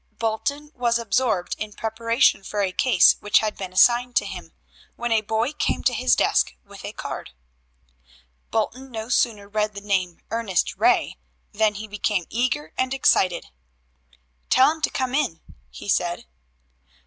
[0.17, 4.51] Bolton was absorbed in preparation for a case which had been assigned to him,
[4.95, 7.33] when a boy came to his desk with a card.
[8.49, 11.19] Bolton no sooner read the name, "Ernest Ray,"
[11.51, 13.51] than he became eager and excited.
[14.49, 16.25] "Tell him to come in," he said.